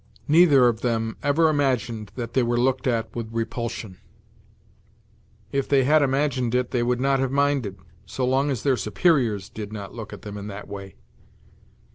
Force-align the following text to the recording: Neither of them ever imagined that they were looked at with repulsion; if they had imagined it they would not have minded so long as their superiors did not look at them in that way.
Neither 0.27 0.67
of 0.67 0.81
them 0.81 1.15
ever 1.21 1.47
imagined 1.47 2.11
that 2.15 2.33
they 2.33 2.41
were 2.41 2.57
looked 2.57 2.87
at 2.87 3.15
with 3.15 3.31
repulsion; 3.31 3.99
if 5.51 5.69
they 5.69 5.83
had 5.83 6.01
imagined 6.01 6.55
it 6.55 6.71
they 6.71 6.81
would 6.81 6.99
not 6.99 7.19
have 7.19 7.29
minded 7.31 7.77
so 8.07 8.25
long 8.25 8.49
as 8.49 8.63
their 8.63 8.77
superiors 8.77 9.47
did 9.47 9.71
not 9.71 9.93
look 9.93 10.11
at 10.11 10.23
them 10.23 10.39
in 10.39 10.47
that 10.47 10.67
way. 10.67 10.95